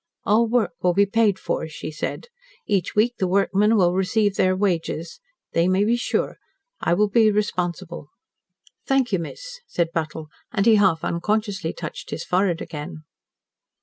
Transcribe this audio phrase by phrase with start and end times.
[0.23, 2.25] "All work will be paid for," she said.
[2.65, 5.19] "Each week the workmen will receive their wages.
[5.53, 6.37] They may be sure.
[6.79, 8.07] I will be responsible."
[8.87, 13.03] "Thank you, miss," said Buttle, and he half unconsciously touched his forehead again.